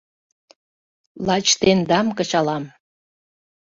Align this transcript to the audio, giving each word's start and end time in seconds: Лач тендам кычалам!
Лач 1.25 1.47
тендам 1.59 2.07
кычалам! 2.17 2.63